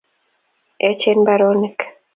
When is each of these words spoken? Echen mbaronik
Echen 0.89 1.19
mbaronik 1.21 1.79